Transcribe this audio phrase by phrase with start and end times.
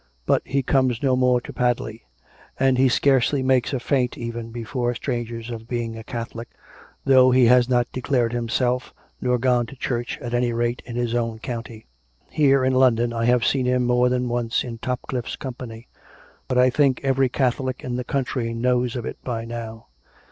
[0.25, 2.05] But he comes no more to Padley.
[2.59, 6.47] And he scarcely makes a feint even before strangers of being a Catholic,
[7.05, 11.13] though he has not declared himself, nor gone to church, at any rate in his
[11.13, 11.85] own county.
[12.31, 15.85] Here in London I have seen him more than once in Topcliffe's com pany.
[16.47, 19.85] But I think that every Catholic in the country knows of it by now.